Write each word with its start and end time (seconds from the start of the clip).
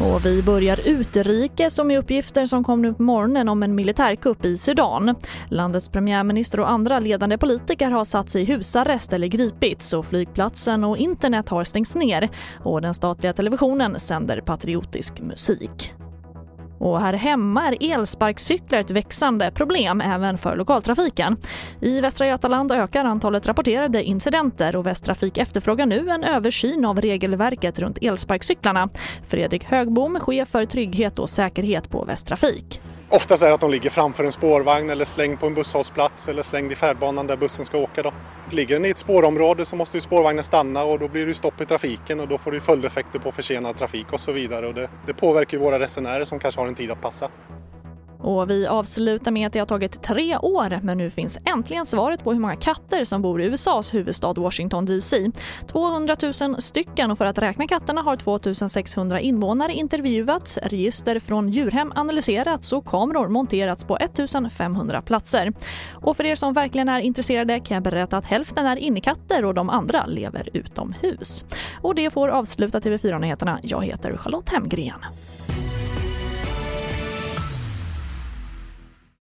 Och 0.00 0.26
vi 0.26 0.42
börjar 0.42 0.80
utrikes 0.84 1.84
med 1.84 1.98
uppgifter 1.98 2.46
som 2.46 2.64
kom 2.64 2.82
nu 2.82 2.94
på 2.94 3.02
morgonen 3.02 3.48
om 3.48 3.62
en 3.62 3.74
militärkupp 3.74 4.44
i 4.44 4.56
Sudan. 4.56 5.14
Landets 5.50 5.88
premiärminister 5.88 6.60
och 6.60 6.70
andra 6.70 6.98
ledande 6.98 7.38
politiker 7.38 7.90
har 7.90 8.04
satt 8.04 8.30
sig 8.30 8.42
i 8.42 8.44
husarrest 8.44 9.12
eller 9.12 9.26
gripits 9.26 9.92
och 9.92 10.06
flygplatsen 10.06 10.84
och 10.84 10.96
internet 10.96 11.48
har 11.48 11.64
stängts 11.64 11.94
ner 11.94 12.28
och 12.64 12.82
den 12.82 12.94
statliga 12.94 13.32
televisionen 13.32 14.00
sänder 14.00 14.40
patriotisk 14.40 15.20
musik. 15.20 15.92
Och 16.86 17.00
här 17.00 17.12
hemma 17.12 17.68
är 17.68 17.92
elsparkcyklar 17.92 18.78
ett 18.78 18.90
växande 18.90 19.50
problem 19.50 20.00
även 20.00 20.38
för 20.38 20.56
lokaltrafiken. 20.56 21.36
I 21.80 22.00
Västra 22.00 22.26
Götaland 22.26 22.72
ökar 22.72 23.04
antalet 23.04 23.46
rapporterade 23.46 24.04
incidenter 24.04 24.76
och 24.76 24.86
Västtrafik 24.86 25.38
efterfrågar 25.38 25.86
nu 25.86 26.10
en 26.10 26.24
översyn 26.24 26.84
av 26.84 27.00
regelverket 27.00 27.78
runt 27.78 27.98
elsparkcyklarna. 28.02 28.88
Fredrik 29.28 29.64
Högbom, 29.64 30.20
chef 30.20 30.48
för 30.48 30.64
trygghet 30.64 31.18
och 31.18 31.28
säkerhet 31.28 31.90
på 31.90 32.04
Västtrafik. 32.04 32.80
Oftast 33.10 33.42
är 33.42 33.48
det 33.48 33.54
att 33.54 33.60
de 33.60 33.70
ligger 33.70 33.90
framför 33.90 34.24
en 34.24 34.32
spårvagn 34.32 34.90
eller 34.90 35.04
slängd 35.04 35.40
på 35.40 35.46
en 35.46 35.54
busshållplats 35.54 36.28
eller 36.28 36.42
slängd 36.42 36.72
i 36.72 36.74
färdbanan 36.74 37.26
där 37.26 37.36
bussen 37.36 37.64
ska 37.64 37.78
åka. 37.78 38.02
Då. 38.02 38.12
Ligger 38.50 38.74
den 38.74 38.84
i 38.84 38.88
ett 38.88 38.98
spårområde 38.98 39.64
så 39.64 39.76
måste 39.76 39.96
ju 39.96 40.00
spårvagnen 40.00 40.44
stanna 40.44 40.84
och 40.84 40.98
då 40.98 41.08
blir 41.08 41.26
det 41.26 41.34
stopp 41.34 41.60
i 41.60 41.66
trafiken 41.66 42.20
och 42.20 42.28
då 42.28 42.38
får 42.38 42.52
det 42.52 42.60
följdeffekter 42.60 43.18
på 43.18 43.32
försenad 43.32 43.76
trafik 43.76 44.12
och 44.12 44.20
så 44.20 44.32
vidare. 44.32 44.66
Och 44.66 44.74
det, 44.74 44.88
det 45.06 45.14
påverkar 45.14 45.58
ju 45.58 45.64
våra 45.64 45.78
resenärer 45.78 46.24
som 46.24 46.38
kanske 46.38 46.60
har 46.60 46.68
en 46.68 46.74
tid 46.74 46.90
att 46.90 47.00
passa. 47.00 47.28
Och 48.26 48.50
vi 48.50 48.66
avslutar 48.66 49.30
med 49.30 49.46
att 49.46 49.52
det 49.52 49.58
har 49.58 49.66
tagit 49.66 50.02
tre 50.02 50.36
år 50.36 50.80
men 50.82 50.98
nu 50.98 51.10
finns 51.10 51.38
äntligen 51.44 51.86
svaret 51.86 52.24
på 52.24 52.32
hur 52.32 52.40
många 52.40 52.56
katter 52.56 53.04
som 53.04 53.22
bor 53.22 53.42
i 53.42 53.44
USAs 53.44 53.94
huvudstad 53.94 54.32
Washington 54.32 54.84
DC. 54.84 55.30
200 55.66 56.16
000 56.40 56.62
stycken 56.62 57.10
och 57.10 57.18
för 57.18 57.24
att 57.24 57.38
räkna 57.38 57.66
katterna 57.66 58.02
har 58.02 58.16
2600 58.16 59.20
invånare 59.20 59.72
intervjuats, 59.72 60.58
register 60.62 61.18
från 61.18 61.48
djurhem 61.48 61.92
analyserats 61.94 62.72
och 62.72 62.84
kameror 62.86 63.28
monterats 63.28 63.84
på 63.84 63.96
1500 63.96 65.02
platser. 65.02 65.52
Och 65.92 66.16
för 66.16 66.24
er 66.24 66.34
som 66.34 66.52
verkligen 66.52 66.88
är 66.88 67.00
intresserade 67.00 67.60
kan 67.60 67.74
jag 67.74 67.82
berätta 67.82 68.16
att 68.16 68.26
hälften 68.26 68.66
är 68.66 68.76
innekatter 68.76 69.44
och 69.44 69.54
de 69.54 69.70
andra 69.70 70.06
lever 70.06 70.48
utomhus. 70.52 71.44
Och 71.82 71.94
det 71.94 72.10
får 72.10 72.28
avsluta 72.28 72.80
TV4-nyheterna. 72.80 73.58
Jag 73.62 73.84
heter 73.84 74.16
Charlotte 74.16 74.50
Hemgren. 74.50 75.00